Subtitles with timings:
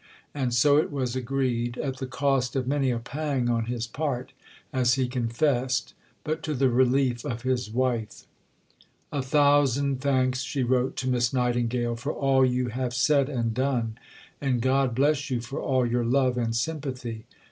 [0.33, 4.31] And so it was agreed; at the cost of many a pang on his part,
[4.73, 5.93] as he confessed,
[6.23, 8.25] but to the relief of his wife.
[9.11, 13.95] "A thousand thanks," she wrote to Miss Nightingale, "for all you have said and done,"
[14.41, 17.27] and "God bless you for all your love and sympathy."